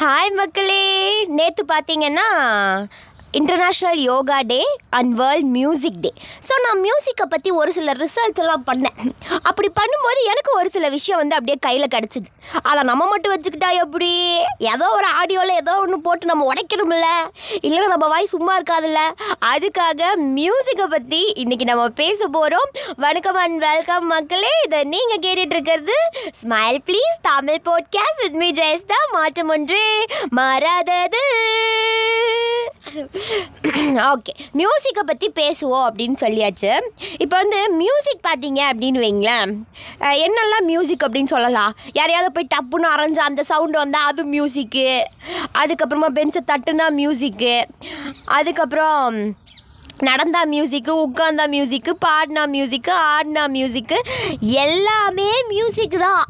Hi 0.00 0.30
மக்களே. 0.34 0.84
நேற்று 1.28 1.64
பார்த்தீங்கன்னா 1.64 2.26
international 3.38 4.00
yoga 4.10 4.36
day 4.50 4.58
and 4.98 5.12
world 5.18 5.50
music 5.56 5.98
day 6.04 6.10
so 6.46 6.54
நான் 6.64 6.80
மியூசிக்கை 6.86 7.26
பற்றி 7.28 7.50
ஒரு 7.58 7.70
சில 7.76 7.92
ரிசர்ச் 8.00 8.40
எல்லாம் 8.42 8.64
பண்ணேன். 8.70 8.98
அப்படி 9.48 9.68
பண்ணும்போது 9.78 10.20
எனக்கு 10.30 10.50
ஒரு 10.60 10.68
சில 10.74 10.88
விஷயம் 10.94 11.20
வந்து 11.20 11.36
அப்படியே 11.36 11.58
கையில் 11.66 11.92
கிடச்சிது. 11.94 12.28
அதை 12.70 12.80
நம்ம 12.90 13.06
மட்டும் 13.12 13.32
வச்சுக்கிட்டா 13.34 13.70
எப்படி? 13.84 14.10
ஏதோ 14.72 14.86
ஒரு 14.96 15.08
ஆடியோவில் 15.20 15.60
ஏதோ 15.62 15.74
ஒன்று 15.82 15.98
போட்டு 16.06 16.30
நம்ம 16.30 16.48
உடைக்கணும்ல? 16.52 17.08
இல்லைன்னா 17.66 17.92
நம்ம 17.94 18.08
வாய் 18.14 18.32
சும்மா 18.34 18.54
இருக்காதுல்ல? 18.58 19.02
அதுக்காக 19.52 20.10
மியூசிக்கை 20.38 20.88
பற்றி 20.96 21.22
இன்றைக்கி 21.42 21.68
நம்ம 21.72 21.86
பேச 22.02 22.28
போகிறோம் 22.38 22.68
வணக்கம் 23.06 23.40
அண்ட் 23.44 23.60
வெல்கம் 23.68 24.06
மக்களே. 24.14 24.52
இதை 24.66 24.82
நீங்கள் 24.94 25.22
கேட்டுட்ருக்கிறது 25.26 25.98
smile 26.42 26.80
please 26.90 27.16
Tamil 27.30 27.64
podcast 27.70 28.22
with 28.24 28.40
me 28.42 28.50
Jayastha. 28.62 29.00
மாற்றம் 29.16 29.54
ஒன்றே 29.56 29.86
மாறாதது. 30.40 31.24
ஓகே 34.12 34.32
மியூசிக்கை 34.60 35.02
பற்றி 35.06 35.28
பேசுவோம் 35.40 35.86
அப்படின்னு 35.88 36.16
சொல்லியாச்சு. 36.20 36.70
இப்போ 37.18 37.36
வந்து 37.36 37.58
மியூசிக் 37.82 38.24
பார்த்தீங்க 38.28 38.60
அப்படின்னு 38.70 39.00
வைங்களேன். 39.04 39.52
என்னெல்லாம் 40.26 40.66
மியூசிக் 40.70 41.06
அப்படின்னு 41.06 41.32
சொல்லலாம்? 41.34 41.74
யாரையாவது 41.92 42.32
போய் 42.36 42.50
டப்புன்னு 42.54 42.92
அரைஞ்சா 42.94 43.26
அந்த 43.30 43.42
சவுண்டு 43.42 43.78
வந்தால் 43.78 44.08
அது 44.10 44.24
மியூசிக்கு 44.36 44.88
அதுக்கப்புறமா 45.62 46.10
பெஞ்சை 46.18 46.42
தட்டுனா 46.52 46.88
மியூசிக்கு 47.00 47.54
அதுக்கப்புறம் 48.24 49.18
நடந்தா 50.08 50.42
மியூசிக்கு 50.52 50.92
உட்காந்தா 51.04 51.44
மியூசிக்கு 51.54 51.92
பாடினா 52.04 52.42
மியூசிக்கு 52.54 52.92
ஆடினா 53.14 53.42
மியூசிக்கு 53.56 53.98
எல்லாமே 54.64 55.30
மியூசிக் 55.52 55.96
தான் 56.04 56.22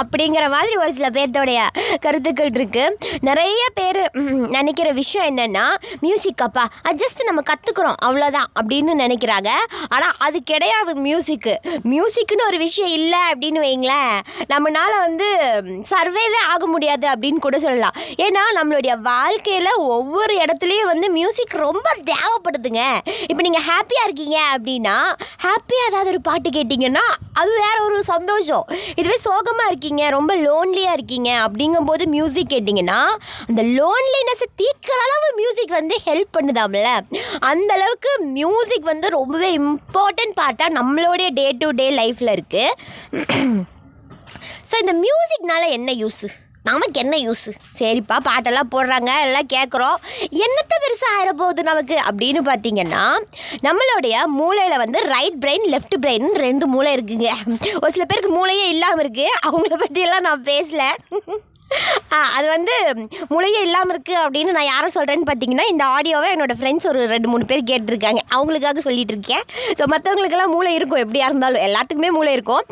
அப்படிங்கிற 0.00 0.44
மாதிரி 0.54 0.74
ஒரு 0.82 0.92
சில 0.98 1.08
பேர்த்தோடைய 1.16 1.60
கருத்துக்கள் 2.04 2.52
இருக்குது 2.58 3.18
நிறைய 3.28 3.62
பேர் 3.78 4.00
நினைக்கிற 4.56 4.88
விஷயம் 5.00 5.28
என்னென்னா 5.30 5.66
மியூசிக் 6.04 6.44
அப்பா 6.46 6.64
அது 6.86 6.98
ஜஸ்ட் 7.02 7.22
நம்ம 7.28 7.42
கற்றுக்குறோம் 7.50 7.98
அவ்வளோதான் 8.06 8.48
அப்படின்னு 8.60 8.92
நினைக்கிறாங்க. 9.04 9.50
ஆனால் 9.94 10.16
அது 10.26 10.38
கிடையாது 10.50 10.92
மியூசிக்கு 11.06 11.54
மியூசிக்னு 11.92 12.48
ஒரு 12.50 12.58
விஷயம் 12.66 12.92
இல்லை 12.98 13.20
அப்படின்னு 13.30 13.60
வைங்களேன். 13.66 14.16
நம்மளால் 14.52 14.98
வந்து 15.06 15.28
சர்வேவே 15.92 16.40
ஆக 16.52 16.66
முடியாது 16.74 17.06
அப்படின்னு 17.12 17.40
கூட 17.46 17.58
சொல்லலாம். 17.66 17.96
ஏன்னா 18.26 18.42
நம்மளுடைய 18.58 18.94
வாழ்க்கையில் 19.10 19.70
ஒவ்வொரு 19.96 20.34
இடத்துலையும் 20.44 20.90
வந்து 20.92 21.08
மியூசிக் 21.18 21.56
ரொம்ப 21.66 21.88
தேவைப்படுதுங்க. 22.12 22.82
இப்போ 23.30 23.42
நீங்கள் 23.46 23.66
ஹாப்பியாக 23.70 24.06
இருக்கீங்க 24.08 24.38
அப்படின்னா 24.54 24.96
ஹாப்பியாக 25.46 25.88
ஏதாவது 25.90 26.10
ஒரு 26.12 26.20
பாட்டு 26.28 26.48
கேட்டிங்கன்னா 26.56 27.04
அது 27.40 27.52
வேற 27.64 27.76
ஒரு 27.86 27.98
சந்தோஷம். 28.12 28.64
இதுவே 29.00 29.16
சோகமாக 29.24 29.70
இருக்கீங்க 29.70 30.02
ரொம்ப 30.16 30.32
லோன்லியாக 30.46 30.96
இருக்கீங்க 30.98 31.30
அப்படிங்கும்போது 31.46 32.04
மியூசிக் 32.14 32.52
கேட்டிங்கன்னா 32.54 33.00
அந்த 33.48 33.62
லோன்லினஸை 33.78 34.48
தீக்கிற 34.62 34.98
அளவு 35.06 35.28
மியூசிக் 35.40 35.76
வந்து 35.80 35.96
ஹெல்ப் 36.06 36.34
பண்ணுதாம்ல. 36.38 36.88
அந்த 37.50 37.70
அளவுக்கு 37.78 38.12
மியூசிக் 38.38 38.90
வந்து 38.92 39.08
ரொம்பவே 39.18 39.50
இம்பார்ட்டன்ட் 39.60 40.36
பார்ட்டாக 40.42 40.76
நம்மளுடைய 40.78 41.30
டே 41.40 41.46
டு 41.62 41.70
டே 41.80 41.88
லைஃப்பில் 42.00 42.34
இருக்குது 42.36 43.64
ஸோ 44.70 44.74
இந்த 44.82 44.94
மியூசிக்னால 45.04 45.64
என்ன 45.78 45.92
யூஸு 46.02 46.28
நமக்கு 46.68 47.00
என்ன 47.00 47.14
யூஸு 47.16 47.50
சரிப்பா 47.78 48.16
பாட்டெல்லாம் 48.26 48.70
போடுறாங்க 48.74 49.10
எல்லாம் 49.24 49.50
கேட்குறோம் 49.54 49.96
என்னத்தை 50.44 50.76
பெருசாக 50.84 51.16
ஆயிர 51.16 51.32
போகுது 51.32 51.62
நமக்கு? 51.62 51.96
அப்படின்னு 52.10 52.40
பார்த்தீங்கன்னா 52.50 53.02
நம்மளுடைய 53.66 54.24
மூளையில் 54.38 54.82
வந்து 54.82 55.00
ரைட் 55.14 55.38
பிரெயின் 55.44 55.66
லெஃப்ட் 55.74 55.96
பிரெயின் 56.04 56.28
ரெண்டு 56.44 56.66
மூளை 56.66 56.90
இருக்குங்க. 56.94 57.30
ஒரு 57.82 57.92
சில 57.92 58.04
பேருக்கு 58.04 58.30
மூளையே 58.38 58.68
இல்லாமல் 58.74 59.02
இருக்குது 59.04 59.40
அவங்கள 59.46 59.76
பற்றியெல்லாம் 59.76 60.26
நான் 60.28 60.46
பேசலை. 60.52 60.90
அது 62.36 62.46
வந்து 62.54 62.74
முளையே 63.32 63.60
இல்லாமல் 63.66 63.92
இருக்குது 63.94 64.20
அப்படின்னு 64.24 64.54
நான் 64.56 64.68
யாரை 64.72 64.88
சொல்கிறேன்னு 64.96 65.26
பார்த்தீங்கன்னா 65.28 65.66
இந்த 65.72 65.84
ஆடியோவை 65.96 66.28
என்னோடய 66.34 66.58
ஃப்ரெண்ட்ஸ் 66.60 66.88
ஒரு 66.90 67.00
ரெண்டு 67.12 67.30
மூணு 67.32 67.44
பேர் 67.50 67.68
கேட்டிருக்காங்க. 67.70 68.20
அவங்களுக்காக 68.36 68.82
சொல்லிட்டு 68.86 69.14
இருக்கேன். 69.14 69.44
ஸோ 69.78 69.86
மற்றவங்களுக்கெல்லாம் 69.94 70.54
மூளை 70.56 70.72
இருக்கும் 70.78 71.02
எப்படியா 71.04 71.28
இருந்தாலும். 71.30 71.64
எல்லாத்துக்குமே 71.68 72.10
மூளை 72.18 72.34
இருக்கும். 72.38 72.64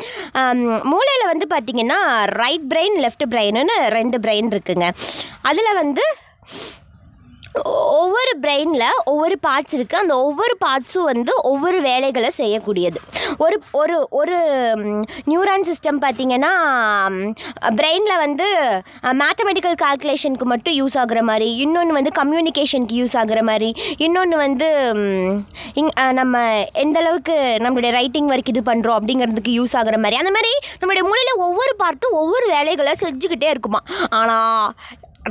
மூளையில் 0.93 1.31
வந்து 1.33 1.47
பார்த்தீங்கன்னா 1.55 1.99
ரைட் 2.41 2.67
பிரெயின் 2.73 2.97
லெஃப்ட் 3.05 3.27
பிரெயின்னு 3.33 3.77
ரெண்டு 3.97 4.19
பிரெயின் 4.25 4.53
இருக்குங்க. 4.55 4.87
அதில் 5.51 5.77
வந்து 5.81 6.05
ஒவ்வொரு 8.03 8.31
பிரெயினில் 8.43 8.99
ஒவ்வொரு 9.11 9.35
பார்ட்ஸ் 9.45 9.75
இருக்குது 9.77 10.01
அந்த 10.03 10.13
ஒவ்வொரு 10.27 10.55
பார்ட்ஸும் 10.63 11.09
வந்து 11.09 11.33
ஒவ்வொரு 11.49 11.79
வேலைகளை 11.89 12.29
செய்யக்கூடியது. 12.37 12.99
ஒரு 13.37 13.61
ஒரு 13.71 14.07
ஒரு 14.09 14.37
நியூரான் 15.25 15.65
சிஸ்டம் 15.69 15.99
பார்த்திங்கன்னா 16.01 16.51
பிரெயினில் 17.75 18.17
வந்து 18.17 18.47
மேத்தமெட்டிக்கல் 19.03 19.77
கால்குலேஷனுக்கு 19.83 20.43
மட்டும் 20.43 20.77
யூஸ் 20.79 20.97
ஆகுற 20.97 21.21
மாதிரி 21.21 21.55
இன்னொன்று 21.55 21.93
வந்து 21.93 22.11
கம்யூனிகேஷனுக்கு 22.23 22.97
யூஸ் 23.01 23.13
ஆகுற 23.13 23.41
மாதிரி 23.41 23.73
இன்னொன்று 23.97 24.37
வந்து 24.37 24.69
இங் 25.73 25.89
நம்ம 26.11 26.65
எந்த 26.73 26.99
அளவுக்கு 26.99 27.57
நம்மளுடைய 27.59 27.91
ரைட்டிங் 27.91 28.25
வரைக்கும் 28.25 28.55
இது 28.55 28.71
பண்ணுறோம் 28.71 28.97
அப்படிங்கிறதுக்கு 28.99 29.53
யூஸ் 29.59 29.75
ஆகுற 29.79 29.97
மாதிரி. 29.97 30.15
அந்த 30.15 30.31
மாதிரி 30.31 30.51
நம்மளுடைய 30.81 31.03
மூளையில் 31.03 31.33
ஒவ்வொரு 31.37 31.75
பார்ட்டும் 31.83 32.11
ஒவ்வொரு 32.11 32.47
வேலைகளை 32.47 32.93
செஞ்சுக்கிட்டே 33.03 33.49
இருக்குமா. 33.49 33.79
ஆனால் 34.09 34.73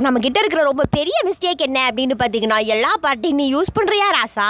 நம்ம 0.01 0.19
கிட்ட 0.19 0.37
இருக்கிற 0.41 0.61
ரொம்ப 0.67 0.83
பெரிய 0.95 1.17
மிஸ்டேக் 1.25 1.63
என்ன 1.65 1.79
அப்படின்னு 1.89 2.15
பார்த்தீங்கன்னா 2.21 2.57
எல்லா 2.73 2.91
பார்ட்டியும் 3.03 3.39
நீ 3.41 3.45
யூஸ் 3.55 3.69
பண்ணுறியா 3.77 4.07
ராசா? 4.15 4.47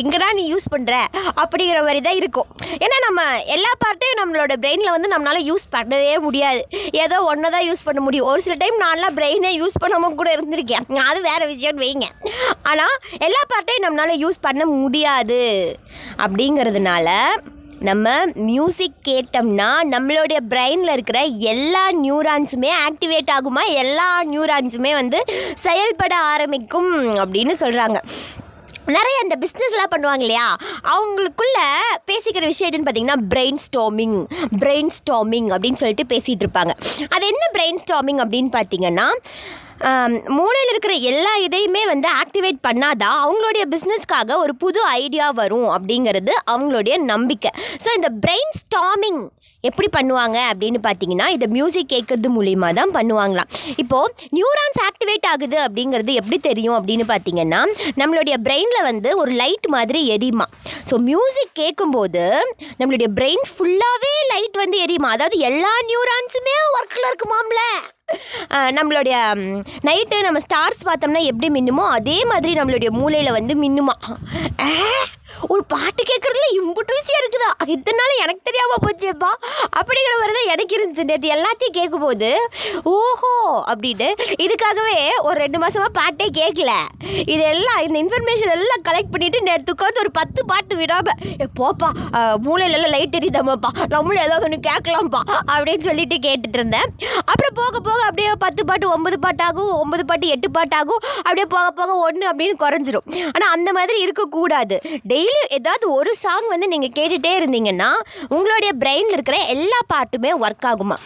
எங்கடா 0.00 0.28
நீ 0.38 0.44
யூஸ் 0.52 0.66
பண்ணுற 0.72 0.94
அப்படிங்கிற 1.42 1.78
மாதிரி 1.86 2.00
தான் 2.06 2.18
இருக்கும். 2.20 2.48
ஏன்னா 2.84 2.96
நம்ம 3.06 3.20
எல்லா 3.56 3.70
பார்ட்டையும் 3.84 4.20
நம்மளோட 4.22 4.56
பிரெயினில் 4.64 4.94
வந்து 4.94 5.12
நம்மளால் 5.14 5.46
யூஸ் 5.50 5.66
பண்ணவே 5.76 6.18
முடியாது. 6.26 6.62
ஏதோ 7.04 7.22
ஒன்று 7.30 7.54
தான் 7.56 7.66
யூஸ் 7.68 7.86
பண்ண 7.88 8.02
முடியும். 8.06 8.28
ஒரு 8.32 8.42
சில 8.46 8.56
டைம் 8.64 8.82
நான்லாம் 8.84 9.16
பிரெயினே 9.20 9.52
யூஸ் 9.60 9.80
பண்ணாமல் 9.84 10.18
கூட 10.20 10.30
இருந்திருக்கேன். 10.36 11.00
அது 11.10 11.22
வேறு 11.30 11.54
விஷயம்னு 11.54 11.84
வைங்க. 11.86 12.08
ஆனால் 12.62 12.96
எல்லா 13.28 13.42
பார்ட்டையும் 13.54 13.86
நம்மளால் 13.86 14.22
யூஸ் 14.24 14.44
பண்ண 14.48 14.66
முடியாது. 14.66 15.42
அப்படிங்கிறதுனால 16.26 17.08
நம்ம 17.88 18.08
மியூசிக் 18.34 18.98
கேட்டோம்னா 19.08 19.68
நம்மளுடைய 19.90 20.38
பிரெயினில் 20.48 20.92
இருக்கிற 20.92 21.22
எல்லா 21.22 21.88
நியூரான்ஸுமே 21.90 22.70
ஆக்டிவேட் 22.88 23.32
ஆகுமா? 23.36 23.62
எல்லா 23.74 24.24
நியூரான்ஸுமே 24.24 24.92
வந்து 24.92 25.24
செயல்பட 25.54 26.16
ஆரம்பிக்கும் 26.16 26.92
அப்படின்னு 27.14 27.54
சொல்கிறாங்க 27.60 27.98
நிறைய 28.86 29.16
அந்த 29.22 29.34
பிஸ்னஸ்லாம் 29.40 29.92
பண்ணுவாங்க 29.94 30.24
இல்லையா? 30.26 30.56
அவங்களுக்குள்ள 30.94 31.58
பேசிக்கிற 32.06 32.44
விஷயம் 32.44 32.70
என்னன்னு 32.70 32.88
பார்த்தீங்கன்னா 32.88 33.18
பிரெயின் 33.34 33.60
ஸ்டாமிங் 33.66 34.16
பிரெயின் 34.58 34.90
ஸ்டாமிங் 34.98 35.48
அப்படின்னு 35.54 35.80
சொல்லிட்டு 35.82 36.16
பேசிகிட்டு 36.16 36.46
இருப்பாங்க. 36.46 36.72
அது 37.08 37.26
என்ன 37.26 37.44
பிரெயின் 37.52 37.80
ஸ்டாமிங் 37.84 38.22
அப்படின்னு 38.24 38.50
பார்த்தீங்கன்னா 38.58 39.08
மூளையில் 40.38 40.72
இருக்கிற 40.72 40.94
எல்லா 41.10 41.32
இதையுமே 41.46 41.82
வந்து 41.92 42.08
ஆக்டிவேட் 42.22 42.58
பண்ணாதான் 42.68 43.18
அவங்களுடைய 43.24 43.64
பிஸ்னஸ்க்காக 43.74 44.36
ஒரு 44.44 44.52
புது 44.64 44.80
ஐடியா 45.02 45.28
வரும் 45.42 45.68
அப்படிங்கிறது 45.76 46.32
அவங்களுடைய 46.52 46.96
நம்பிக்கை. 47.12 47.52
ஸோ 47.84 47.88
இந்த 47.98 48.10
பிரெயின் 48.24 48.52
ஸ்டாமிங் 48.62 49.22
எப்படி 49.68 49.88
பண்ணுவாங்க 49.96 50.38
அப்படின்னு 50.52 50.78
பார்த்தீங்கன்னா 50.86 51.26
இந்த 51.34 51.46
மியூசிக் 51.56 51.90
கேட்குறது 51.92 52.28
மூலிமா 52.36 52.68
தான் 52.78 52.92
பண்ணுவாங்களாம். 52.96 53.50
இப்போது 53.82 54.14
நியூரான்ஸ் 54.38 54.80
ஆக்டிவேட் 54.88 55.26
ஆகுது 55.32 55.58
அப்படிங்கிறது 55.66 56.12
எப்படி 56.20 56.38
தெரியும் 56.48 56.76
அப்படின்னு 56.78 57.06
பார்த்தீங்கன்னா 57.12 57.60
நம்மளுடைய 58.00 58.36
பிரெயினில் 58.46 58.86
வந்து 58.90 59.10
ஒரு 59.22 59.32
லைட் 59.42 59.68
மாதிரி 59.76 60.02
எரியுமா. 60.16 60.46
ஸோ 60.90 60.96
மியூசிக் 61.10 61.54
கேட்கும்போது 61.62 62.24
நம்மளுடைய 62.80 63.10
பிரெயின் 63.18 63.44
ஃபுல்லாகவே 63.52 64.14
லைட் 64.34 64.58
வந்து 64.64 64.78
எரியுமா. 64.86 65.10
அதாவது 65.16 65.38
எல்லா 65.50 65.74
நியூரான்ஸுமே 65.90 66.56
ஒர்க்கில் 66.78 67.10
இருக்குமாம்ல. 67.10 67.62
நம்மளுடைய 68.50 69.16
நைட்டு 69.84 70.20
நம்ம 70.20 70.38
ஸ்டார்ஸ் 70.38 70.82
பார்த்தோம்னா 70.84 71.22
எப்படி 71.22 71.48
மின்னுமோ 71.48 71.84
அதே 71.90 72.24
மாதிரி 72.24 72.60
நம்மளுடைய 72.60 72.90
மூளையில் 72.90 73.32
வந்து 73.32 73.54
மின்னுமா? 73.62 73.96
ஒரு 75.52 75.62
பாட்டு 75.72 76.02
கேட்குறதுல 76.10 76.48
இம்புட்டு 76.58 76.92
விஷயம் 76.98 77.20
இருக்குதா? 77.22 77.50
இத்தனை 77.74 77.96
நாள் 78.00 78.20
எனக்கு 78.24 78.42
தெரியாமல் 78.48 78.82
போச்சேப்பா 78.84 79.30
அப்படிங்கிற 79.78 80.14
மாதிரி 80.20 80.34
தான் 80.38 80.50
எனக்கு 80.54 80.76
இருந்துச்சு. 80.76 81.04
நேற்று 81.10 81.32
எல்லாத்தையும் 81.36 81.76
கேட்கும்போது 81.78 82.30
ஓஹோ 82.94 83.32
அப்படின்ட்டு 83.72 84.08
இதுக்காகவே 84.44 84.98
ஒரு 85.28 85.36
ரெண்டு 85.44 85.60
மாதமாக 85.62 85.92
பாட்டே 86.00 86.28
கேட்கல 86.40 86.72
இதெல்லாம் 87.34 87.80
இந்த 87.86 87.96
இன்ஃபர்மேஷன் 88.04 88.52
எல்லாம் 88.56 88.84
கலெக்ட் 88.88 89.12
பண்ணிவிட்டு 89.14 89.40
நேற்று 89.48 89.74
உட்காந்து 89.74 90.02
ஒரு 90.04 90.12
பத்து 90.20 90.40
பாட்டு 90.52 90.76
விடாமல் 90.80 91.48
போப்பா 91.60 91.88
மூளையிலலாம் 92.46 92.94
லைட் 92.96 93.18
எரியுதாமாப்பா? 93.20 93.70
நம்மளும் 93.94 94.22
ஏதாவது 94.24 94.46
ஒன்று 94.48 94.60
கேட்கலாம்ப்பா 94.68 95.22
அப்படின்னு 95.52 95.86
சொல்லிட்டு 95.88 96.16
கேட்டுட்டு 96.26 96.58
இருந்தேன். 96.60 96.88
அப்புறம் 97.30 97.56
போக 97.60 97.74
போக 97.88 97.98
அப்படியே 98.08 98.30
பத்து 98.46 98.62
பாட்டு 98.70 98.86
ஒன்பது 98.96 99.18
பாட்டாகும் 99.26 99.72
ஒன்பது 99.82 100.04
பாட்டு 100.10 100.32
எட்டு 100.34 100.50
பாட்டாகும். 100.58 101.02
அப்படியே 101.26 101.46
போக 101.56 101.66
போக 101.80 101.90
ஒன்று 102.06 102.24
அப்படின்னு 102.30 102.56
குறைஞ்சிரும். 102.64 103.06
ஆனால் 103.34 103.52
அந்த 103.56 103.70
மாதிரி 103.78 103.98
இருக்கக்கூடாது. 104.06 104.78
டெய்லி 105.12 105.31
ஏதாவது 105.48 105.92
ஒரு 105.92 106.16
சாங் 106.16 106.48
வந்து 106.48 106.68
நீங்கள் 106.68 106.94
கேட்டுகிட்டே 106.98 107.32
இருந்தீங்கன்னா 107.40 107.90
உங்களுடைய 108.28 108.72
பிரெயினில் 108.80 109.12
இருக்கிற 109.12 109.38
எல்லா 109.46 109.78
பார்ட்டுமே 109.94 110.32
ஒர்க் 110.40 110.66
ஆகுமா? 110.66 110.96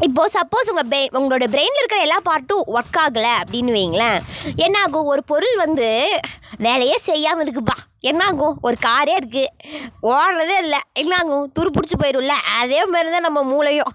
இப்போது 0.00 0.32
சப்போஸ் 0.38 0.70
உங்கள் 0.70 0.88
பிரெயின் 0.90 1.16
உங்களோட 1.16 1.44
பிரெயினில் 1.54 1.80
இருக்கிற 1.80 2.00
எல்லா 2.00 2.18
பார்ட்டும் 2.24 2.64
ஒர்க் 2.66 2.98
ஆகலை 3.00 3.32
அப்படின்னு 3.42 3.72
வைங்களேன் 3.78 4.22
என்ன 4.56 4.80
ஆகும் 4.80 5.04
ஒரு 5.04 5.24
பொருள் 5.24 5.56
வந்து 5.56 6.20
வேலையே 6.58 6.98
செய்யாமல் 6.98 7.44
இருக்குப்பா. 7.44 7.76
என்னாகும்? 8.10 8.54
ஒரு 8.66 8.76
காரே 8.86 9.14
இருக்குது 9.20 9.50
ஓடுறதே 10.12 10.56
இல்லை. 10.64 10.80
என்னாகும்? 11.02 11.44
துரு 11.56 11.68
பிடிச்சி 11.76 11.96
போயிடும்ல 12.00 12.36
அதே 12.60 12.80
மாதிரி 12.92 13.10
தான் 13.14 13.26
நம்ம 13.28 13.42
மூளையும். 13.50 13.92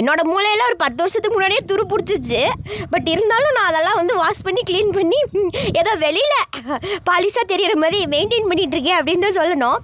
என்னோடய 0.00 0.30
மூளையில் 0.32 0.66
ஒரு 0.68 0.76
பத்து 0.84 1.00
வருஷத்துக்கு 1.04 1.36
முன்னாடியே 1.36 1.62
துரு 1.72 1.84
பிடிச்சிச்சு. 1.92 2.42
பட் 2.94 3.10
இருந்தாலும் 3.14 3.56
நான் 3.58 3.70
அதெல்லாம் 3.72 4.00
வந்து 4.00 4.16
வாஷ் 4.22 4.46
பண்ணி 4.48 4.64
க்ளீன் 4.70 4.94
பண்ணி 4.98 5.20
ஏதோ 5.82 5.92
வெளியில் 6.06 6.38
பாலிஷாக 7.10 7.46
தெரிகிற 7.52 7.74
மாதிரி 7.84 8.00
மெயின்டைன் 8.16 8.50
பண்ணிகிட்ருக்கேன் 8.52 8.98
அப்படின்னு 9.00 9.26
தான் 9.26 9.38
சொல்லணும். 9.40 9.78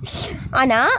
ஆனால் 0.62 0.94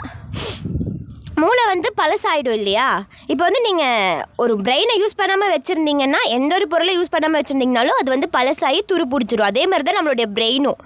மூளை 1.41 1.63
வந்து 1.71 1.89
பழசாயிடும் 1.97 2.55
இல்லையா? 2.59 2.85
இப்போ 3.31 3.43
வந்து 3.47 3.59
நீங்கள் 3.65 4.21
ஒரு 4.43 4.53
பிரெயினை 4.65 4.95
யூஸ் 5.01 5.19
பண்ணாமல் 5.19 5.51
வச்சுருந்தீங்கன்னா 5.55 6.21
எந்த 6.37 6.51
ஒரு 6.59 6.67
பொருளை 6.71 6.93
யூஸ் 6.97 7.13
பண்ணாமல் 7.15 7.39
வச்சுருந்தீங்கனாலும் 7.39 7.99
அது 8.01 8.09
வந்து 8.13 8.27
பழசாகி 8.35 8.79
துரு 8.91 9.05
பிடிச்சிடும் 9.11 9.49
அதே 9.51 9.63
மாதிரி 9.71 9.85
தான் 9.89 9.99
நம்மளுடைய 9.99 10.27
பிரெயினும் 10.37 10.79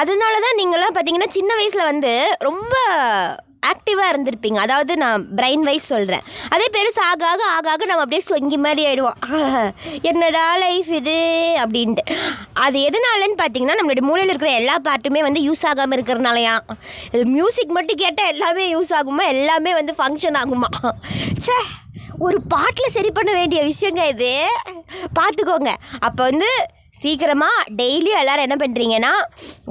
அதனால 0.00 0.34
தான் 0.44 0.58
நீங்களாம் 0.60 0.94
பார்த்தீங்கன்னா 0.96 1.32
சின்ன 1.38 1.50
வயசில் 1.60 1.90
வந்து 1.92 2.12
ரொம்ப 2.48 2.74
ஆக்டிவாக 3.70 4.12
இருந்திருப்பீங்க. 4.12 4.58
அதாவது 4.64 4.92
நான் 5.02 5.24
பிரெயின் 5.38 5.64
வைஸ் 5.68 5.84
சொல்கிறேன் 5.92 6.24
அதே 6.54 6.66
பெருசு 6.76 7.00
ஆக 7.10 7.22
ஆக 7.32 7.42
ஆக 7.56 7.66
ஆக 7.72 7.86
நம்ம 7.90 8.04
அப்படியே 8.04 8.22
சொங்கி 8.30 8.58
மாதிரி 8.64 8.82
ஆகிடுவோம் 8.88 9.18
என்னடா 10.10 10.42
லைஃப் 10.62 10.90
இது? 11.00 11.16
அப்படின்ட்டு. 11.64 12.04
அது 12.64 12.78
எதனாலன்னு 12.88 13.38
பார்த்தீங்கன்னா 13.42 13.76
நம்மளுடைய 13.78 14.06
மூளையில் 14.08 14.32
இருக்கிற 14.32 14.50
எல்லா 14.60 14.76
பார்ட்டுமே 14.88 15.22
வந்து 15.28 15.42
யூஸ் 15.48 15.64
ஆகாமல் 15.70 15.96
இருக்கிறனாலயா. 15.98 16.56
இது 17.14 17.22
மியூசிக் 17.36 17.76
மட்டும் 17.78 18.02
கேட்டால் 18.04 18.32
எல்லாமே 18.34 18.66
யூஸ் 18.74 18.92
ஆகுமா? 19.00 19.26
எல்லாமே 19.36 19.74
வந்து 19.80 19.94
ஃபங்க்ஷன் 20.00 20.40
ஆகுமா? 20.42 20.70
ச்சே 21.44 21.58
ஒரு 22.26 22.38
பாட்டில் 22.54 22.94
சரி 22.96 23.10
பண்ண 23.10 23.30
வேண்டிய 23.40 23.62
விஷயங்க 23.72 24.02
இது. 24.14 24.32
பார்த்துக்கோங்க 25.20 25.70
அப்போ 26.08 26.22
வந்து 26.30 26.50
சீக்கிரமாக 27.00 27.62
டெய்லியும் 27.78 28.20
எல்லோரும் 28.22 28.44
என்ன 28.46 28.56
பண்ணுறீங்கன்னா 28.62 29.12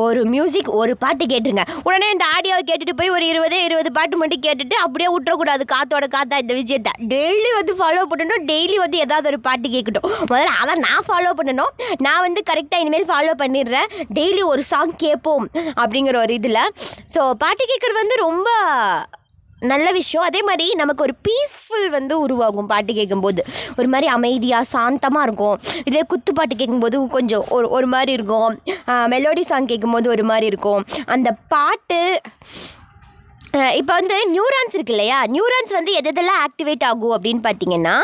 ஒரு 0.06 0.20
மியூசிக் 0.34 0.70
ஒரு 0.82 0.94
பாட்டு 1.04 1.26
கேட்டுருங்க. 1.32 1.66
உடனே 1.88 2.08
இந்த 2.16 2.26
ஆடியோவை 2.36 2.64
கேட்டுட்டு 2.70 2.96
போய் 3.00 3.14
ஒரு 3.16 3.26
இருபது 3.32 3.58
இருபது 3.68 3.90
பாட்டு 3.98 4.16
மட்டும் 4.22 4.44
கேட்டுட்டு 4.46 4.78
அப்படியே 4.86 5.10
விட்டுறக்கூடாது. 5.14 5.66
காத்தோட 5.74 6.08
காத்தா 6.16 6.40
இந்த 6.44 6.54
விஷயத்தை 6.62 6.92
டெய்லி 7.14 7.52
வந்து 7.60 7.76
ஃபாலோ 7.82 8.04
பண்ணணும். 8.14 8.44
டெய்லி 8.52 8.78
வந்து 8.84 8.98
ஏதாவது 9.06 9.30
ஒரு 9.34 9.40
பாட்டு 9.48 9.70
கேட்கட்டும். 9.76 10.10
முதல்ல 10.32 10.58
அதான் 10.64 10.84
நான் 10.88 11.08
ஃபாலோ 11.10 11.34
பண்ணணும். 11.40 11.72
நான் 12.08 12.26
வந்து 12.28 12.44
கரெக்டாக 12.52 12.84
இனிமேல் 12.86 13.10
ஃபாலோ 13.14 13.36
பண்ணிடுறேன். 13.44 13.90
டெய்லி 14.20 14.44
ஒரு 14.54 14.64
சாங் 14.72 15.00
கேட்போம் 15.06 15.48
அப்படிங்கிற 15.82 16.18
ஒரு 16.26 16.36
இதில். 16.42 16.62
ஸோ 17.16 17.24
பாட்டு 17.46 17.64
கேட்குறது 17.72 18.02
வந்து 18.04 18.18
ரொம்ப 18.28 18.50
நல்ல 19.72 19.88
விஷயம். 19.98 20.25
அதே 20.30 20.42
மாதிரி 20.48 20.66
நமக்கு 20.81 21.06
ஒரு 21.08 21.13
பீஸ்ஃபுல் 21.28 21.88
வந்து 21.96 22.13
உருவாகும் 22.25 22.69
பாட்டு 22.72 22.92
கேட்கும்போது 23.00 23.42
ஒரு 23.80 23.88
மாதிரி 23.94 24.08
அமைதியாக 24.16 24.69
சாந்தமாக 24.74 25.25
இருக்கும். 25.28 25.58
இதே 25.90 26.02
குத்து 26.13 26.34
பாட்டு 26.38 26.56
கேட்கும்போது 26.62 27.00
கொஞ்சம் 27.18 27.46
ஒரு 27.58 27.69
ஒரு 27.78 27.90
மாதிரி 27.94 28.13
இருக்கும். 28.19 28.52
மெலோடி 29.13 29.44
சாங் 29.52 29.72
கேட்கும்போது 29.74 30.10
ஒரு 30.16 30.25
மாதிரி 30.31 30.48
இருக்கும். 30.54 30.84
அந்த 31.16 31.31
பாட்டு 31.54 32.00
இப்போ 33.80 33.94
வந்து 34.00 34.18
நியூரான்ஸ் 34.36 34.75
இருக்கு 34.75 34.94
இல்லையா? 34.96 35.19
நியூரான்ஸ் 35.36 35.72
வந்து 35.78 35.94
எது 36.00 36.10
எதெல்லாம் 36.12 36.44
ஆக்டிவேட் 36.48 36.86
ஆகும் 36.90 37.16
அப்படின்னு 37.16 37.42
பார்த்தீங்கன்னா 37.48 37.96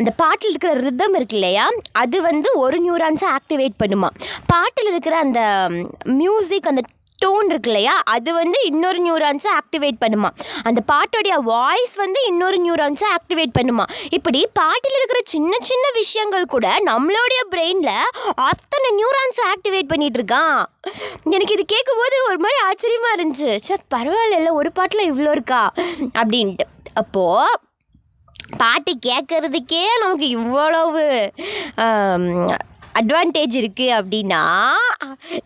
இந்த 0.00 0.12
பாட்டில் 0.20 0.52
இருக்கிற 0.52 0.72
ரிதம் 0.86 1.16
இருக்கு 1.18 1.36
இல்லையா? 1.38 1.64
அது 2.02 2.16
வந்து 2.28 2.48
ஒரு 2.62 2.76
நியூரான்ஸை 2.84 3.28
ஆக்டிவேட் 3.36 3.74
பண்ணுமா. 3.82 4.08
பாட்டில் 4.52 4.90
இருக்கிற 4.92 5.16
அந்த 5.24 5.40
மியூசிக் 6.20 6.70
அந்த 6.72 6.82
டோன் 7.24 7.48
இருக்கு 7.52 7.70
இல்லையா 7.70 7.94
அது 8.14 8.30
வந்து 8.38 8.58
இன்னொரு 8.70 8.98
நியூரான்ஸை 9.06 9.50
ஆக்டிவேட் 9.60 9.98
பண்ணுமா. 10.04 10.30
அந்த 10.68 10.80
பாட்டோடைய 10.92 11.36
வாய்ஸ் 11.50 11.94
வந்து 12.02 12.20
இன்னொரு 12.30 12.58
நியூரான்ஸை 12.66 13.08
ஆக்டிவேட் 13.16 13.54
பண்ணுமா. 13.58 13.84
இப்படி 14.16 14.40
பாட்டில் 14.60 14.98
இருக்கிற 14.98 15.20
சின்ன 15.34 15.52
சின்ன 15.70 15.84
விஷயங்கள் 16.00 16.52
கூட 16.54 16.66
நம்மளுடைய 16.90 17.42
பிரெயினில் 17.54 18.10
அத்தனை 18.48 18.90
நியூரான்ஸை 19.00 19.46
ஆக்டிவேட் 19.52 19.90
பண்ணிட்டு 19.92 20.20
இருக்கான் 20.20 20.60
எனக்கு 21.34 21.56
இது 21.56 21.66
கேட்கும்போது 21.74 22.16
ஒரு 22.30 22.38
மாதிரி 22.44 22.60
ஆச்சரியமாக 22.68 23.16
இருந்துச்சு. 23.16 23.50
சார் 23.68 23.84
பரவாயில்ல 23.96 24.52
ஒரு 24.60 24.72
பாட்டில் 24.78 25.08
இவ்வளோ 25.12 25.32
இருக்கா? 25.38 25.62
அப்படின்ட்டு. 26.20 26.66
அப்போது 27.00 27.58
பாட்டு 28.60 28.92
கேட்குறதுக்கே 29.06 29.84
நமக்கு 30.02 30.26
இவ்வளவு 30.38 31.02
அட்வான்டேஜ் 33.00 33.56
இருக்குது 33.60 33.94
அப்படின்னா 33.98 34.42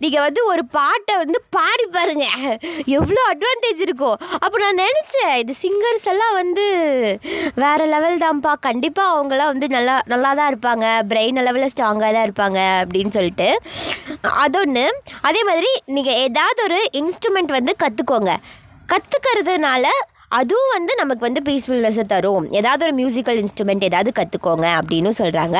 நீங்கள் 0.02 0.24
வந்து 0.26 0.40
ஒரு 0.52 0.62
பாட்டை 0.76 1.14
வந்து 1.22 1.38
பாடி 1.56 1.84
பாருங்கள் 1.96 2.54
எவ்வளோ 2.96 3.20
அட்வான்டேஜ் 3.32 3.82
இருக்கும் 3.86 4.16
அப்போ 4.44 4.56
நான் 4.62 4.80
நினச்சேன் 4.84 5.34
இது 5.42 5.54
சிங்கர்ஸ் 5.62 6.06
எல்லாம் 6.12 6.34
வந்து 6.40 6.64
வேறு 7.62 7.84
லெவல் 7.94 8.22
தான்ப்பா. 8.24 8.52
கண்டிப்பாக 8.68 9.12
அவங்களாம் 9.14 9.52
வந்து 9.52 9.66
நல்லா 9.76 9.96
நல்லா 10.12 10.30
தான் 10.38 10.50
இருப்பாங்க 10.52 10.86
பிரெயின் 11.10 11.40
லெவலில் 11.46 11.72
ஸ்ட்ராங்காக 11.74 12.10
தான் 12.16 12.26
இருப்பாங்க 12.28 12.60
அப்படின்னு 12.82 13.12
சொல்லிட்டு. 13.18 13.48
அதொன்று 14.44 14.84
அதே 15.28 15.42
மாதிரி 15.50 15.70
நீங்கள் 15.96 16.20
ஏதாவது 16.26 16.60
ஒரு 16.68 16.80
இன்ஸ்ட்ருமெண்ட் 17.00 17.52
வந்து 17.58 17.74
கற்றுக்கோங்க 17.84 18.32
கற்றுக்கிறதுனால 18.92 19.84
அதுவும் 20.38 20.72
வந்து 20.76 20.92
நமக்கு 21.00 21.26
வந்து 21.26 21.42
பீஸ்ஃபுல்னஸை 21.48 22.04
தரும். 22.12 22.46
ஏதாவது 22.58 22.82
ஒரு 22.86 22.94
மியூசிக்கல் 23.00 23.38
இன்ஸ்ட்ருமெண்ட் 23.42 23.88
ஏதாவது 23.90 24.10
கற்றுக்கோங்க 24.18 24.66
அப்படின்னு 24.80 25.10
சொல்கிறாங்க 25.20 25.58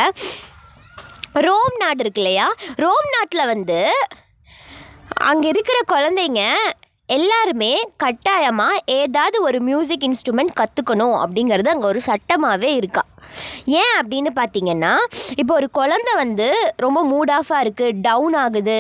ரோம் 1.35 1.77
நாடு 1.79 2.01
இருக்கு 2.01 2.21
இல்லையா 2.21 2.53
ரோம் 2.77 3.07
நாட்டில் 3.19 3.47
வந்து 3.47 3.79
அங்கே 5.23 5.49
இருக்கிற 5.49 5.79
குழந்தைங்க 5.93 6.43
எல்லாருமே 7.07 7.83
கட்டாயமாக 7.97 8.83
ஏதாவது 8.85 9.43
ஒரு 9.43 9.61
மியூசிக் 9.61 10.07
இன்ஸ்ட்ருமெண்ட் 10.09 10.55
கற்றுக்கணும் 10.61 11.17
அப்படிங்கிறது 11.23 11.69
அங்கே 11.69 11.87
ஒரு 11.87 12.01
சட்டமாகவே 12.07 12.71
இருக்கா. 12.75 13.03
ஏன் 13.81 13.95
அப்படின்னு 14.01 14.31
பார்த்தீங்கன்னா 14.41 14.93
இப்போ 15.37 15.55
ஒரு 15.55 15.71
குழந்தை 15.71 16.15
வந்து 16.15 16.49
ரொம்ப 16.77 17.01
மூட் 17.05 17.33
ஆஃபாக 17.39 17.65
இருக்குது 17.65 17.97
டவுன் 18.01 18.35
ஆகுது 18.35 18.79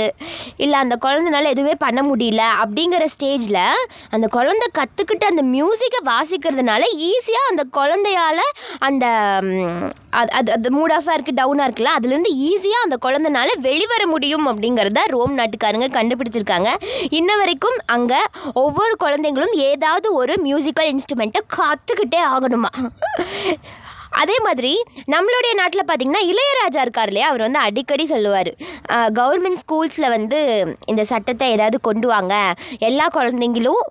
இல்லை 0.56 0.78
அந்த 0.78 0.96
குழந்தைனால 1.06 1.44
எதுவுமே 1.44 1.74
பண்ண 1.78 2.02
முடியல 2.02 2.42
அப்படிங்கிற 2.62 3.04
ஸ்டேஜில் 3.14 3.60
அந்த 4.10 4.26
குழந்தை 4.26 4.68
கற்றுக்கிட்டு 4.78 5.26
அந்த 5.26 5.42
மியூசிக்கை 5.54 6.00
வாசிக்கிறதுனால 6.12 6.82
ஈஸியாக 7.10 7.50
அந்த 7.50 7.64
குழந்தையால் 7.78 8.44
அந்த 8.78 9.04
அது 10.10 10.30
அது 10.32 10.50
அது 10.52 10.68
மூட் 10.70 10.92
ஆஃபாக 10.96 11.14
இருக்குது 11.16 11.38
டவுனாக 11.40 11.66
இருக்குல்ல 11.68 11.94
அதுலேருந்து 11.96 12.32
ஈஸியாக 12.48 12.86
அந்த 12.86 12.96
குழந்தைனால 13.06 13.48
வெளிவர 13.60 14.02
முடியும் 14.06 14.46
அப்படிங்கிறத 14.50 15.00
ரோம் 15.06 15.38
நாட்டுக்காரங்க 15.38 15.88
கண்டுபிடிச்சிருக்காங்க. 15.96 16.68
இன்ன 17.10 17.36
வரைக்கும் 17.36 17.78
அங்கே 17.86 18.20
ஒவ்வொரு 18.52 18.94
குழந்தைங்களும் 19.04 19.54
ஏதாவது 19.70 20.12
ஒரு 20.12 20.34
மியூசிக்கல் 20.44 20.90
இன்ஸ்ட்ருமெண்ட்டை 20.92 21.42
கற்றுக்கிட்டே 21.56 22.20
ஆகணுமா? 22.34 22.72
அதே 24.22 24.36
மாதிரி 24.46 24.72
நம்மளுடைய 25.12 25.52
நாட்டில் 25.60 25.86
பார்த்திங்கன்னா 25.88 26.22
இளையராஜா 26.32 26.80
இருக்கார் 26.86 27.10
இல்லையா? 27.10 27.28
அவர் 27.30 27.44
வந்து 27.46 27.60
அடிக்கடி 27.66 28.04
சொல்லுவார். 28.12 28.50
கவர்மெண்ட் 29.18 29.60
ஸ்கூல்ஸில் 29.62 30.12
வந்து 30.16 30.40
இந்த 30.92 31.04
சட்டத்தை 31.10 31.46
ஏதாவது 31.56 31.78
கொண்டு 31.88 32.08
வாங்க. 32.12 32.34
எல்லா 32.88 33.06
குழந்தைங்களும் 33.16 33.82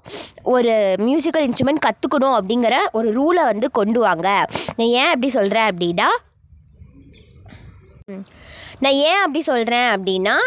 ஒரு 0.56 0.74
மியூசிக்கல் 1.08 1.48
இன்ஸ்ட்ருமெண்ட் 1.48 1.86
கற்றுக்கணும் 1.88 2.36
அப்படிங்கிற 2.40 2.76
ஒரு 3.00 3.10
ரூலை 3.20 3.46
வந்து 3.52 3.70
கொண்டு 3.80 4.02
வாங்க. 4.08 4.28
நான் 4.78 4.94
ஏன் 5.02 5.12
அப்படி 5.14 5.32
சொல்கிறேன் 5.40 5.70
அப்படின்னா 5.72 6.10
நான் 8.84 9.00
ஏன் 9.10 9.22
அப்படி 9.26 9.42
சொல்கிறேன் 9.52 9.90
அப்படின்னா 9.96 10.38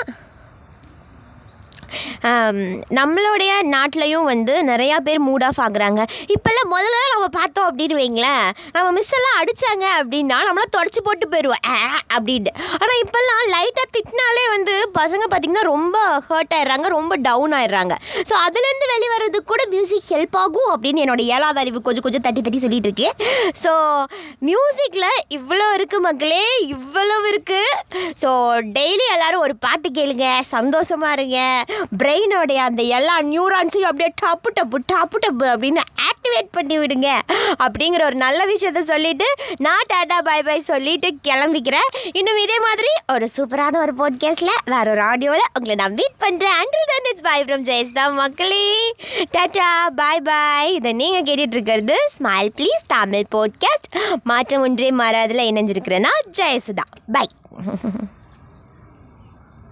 நம்மளுடைய 2.99 3.53
நாட்டிலையும் 3.75 4.27
வந்து 4.33 4.55
நிறையா 4.71 4.97
பேர் 5.07 5.21
மூட் 5.27 5.45
ஆஃப் 5.49 5.61
ஆகுறாங்க. 5.67 6.01
இப்போல்லாம் 6.35 6.71
முதல்ல 6.75 7.03
நம்ம 7.15 7.27
பார்த்தோம் 7.39 7.69
அப்படின்னு 7.71 7.97
வைங்களேன். 8.01 8.47
நம்ம 8.77 8.87
மிஸ் 8.99 9.13
எல்லாம் 9.19 9.37
அடித்தாங்க 9.41 9.87
அப்படின்னா 10.01 10.39
நம்மளாம் 10.49 10.75
தொடச்சி 10.77 11.01
போட்டு 11.07 11.27
போயிடுவோம் 11.33 11.63
ஆ 11.75 11.77
அப்படின்ட்டு. 12.17 12.53
ஆனால் 12.81 12.99
இப்போல்லாம் 13.05 13.43
லைட்டாக 13.55 13.87
திட்டினாலே 13.97 14.45
வந்து 14.55 14.75
பசங்க 14.99 15.25
பார்த்திங்கன்னா 15.33 15.65
ரொம்ப 15.73 15.97
ஹர்ட் 16.29 16.55
ஆயிடுறாங்க 16.59 16.89
ரொம்ப 16.97 17.13
டவுன் 17.29 17.55
ஆயிடுறாங்க. 17.59 17.95
ஸோ 18.31 18.35
அதுலேருந்து 18.47 18.89
வெளிவரதுக்கு 18.95 19.51
கூட 19.53 19.63
மியூசிக் 19.75 20.11
ஹெல்ப் 20.15 20.39
ஆகும் 20.43 20.71
அப்படின்னு 20.75 21.03
என்னோட 21.05 21.23
ஏழாவது 21.37 21.61
அறிவு 21.65 21.85
கொஞ்சம் 21.89 22.07
கொஞ்சம் 22.07 22.25
தட்டி 22.27 22.41
தட்டி 22.47 22.61
சொல்லிட்டு 22.65 22.91
இருக்கேன் 22.91 23.15
ஸோ 23.63 23.73
மியூசிக்கில் 24.51 25.23
இவ்வளோ 25.39 25.69
இருக்குது 25.79 26.05
மக்களே 26.09 26.45
இவ்வளவு 26.75 27.27
இருக்குது 27.33 28.13
ஸோ 28.23 28.31
டெய்லி 28.79 29.07
எல்லோரும் 29.15 29.45
ஒரு 29.47 29.57
பாட்டு 29.67 29.89
கேளுங்க 29.99 30.27
சந்தோஷமாக 30.55 31.17
இருங்க. 31.19 31.41
பிரெயினோடைய 32.17 32.61
அந்த 32.67 32.83
எல்லா 32.97 33.15
நியூரான்ஸையும் 33.31 33.89
அப்படியே 33.89 34.11
டப்பு 34.21 34.51
டப்பு 34.59 34.79
டப்பு 34.93 35.17
டப்பு 35.25 35.47
அப்படின்னு 35.53 35.83
ஆக்டிவேட் 36.07 36.49
பண்ணி 36.57 36.77
விடுங்க. 36.83 37.09
அப்படிங்கிற 37.65 38.03
ஒரு 38.09 38.17
நல்ல 38.23 38.41
விஷயத்த 38.53 38.81
சொல்லிட்டு 38.91 39.27
நான் 39.67 39.89
டாடா 39.93 40.19
பாய் 40.29 40.45
பாய் 40.47 40.63
சொல்லிட்டு 40.71 41.09
கிளம்பிக்கிறேன். 41.29 41.91
இன்னும் 42.19 42.41
இதே 42.45 42.59
மாதிரி 42.67 42.93
ஒரு 43.15 43.29
சூப்பரான 43.37 43.81
ஒரு 43.85 43.95
பாட்காஸ்ட்டில் 44.01 44.55
வேற 44.75 44.87
ஒரு 44.95 45.05
ஆடியோவில் 45.11 45.47
உங்களை 45.57 45.77
நான் 45.83 45.97
மீட் 45.99 46.19
பண்ணுறேன் 46.25 46.57
until 46.63 46.89
then 46.93 47.11
it's 47.13 47.27
bye 47.29 47.39
from 47.45 47.69
Jayastha 47.71 48.07
மக்களே. 48.23 48.65
டாடா 49.37 49.69
பாய் 50.01 50.27
பாய் 50.31 50.75
இதை 50.79 50.93
நீங்கள் 51.03 51.27
கேட்டுட்டு 51.29 51.57
இருக்கிறது 51.59 51.97
ஸ்மைல் 52.17 52.53
ப்ளீஸ் 52.59 52.91
தமிழ் 52.97 53.31
போட்காஸ்ட் 53.37 53.91
மாற்றம் 54.33 54.67
ஒன்றே 54.69 54.91
மாறாதில் 55.03 55.49
இணைஞ்சிருக்கிறேன்னா 55.53 56.15
ஜெயசுதா 56.41 56.87
பை 57.17 57.29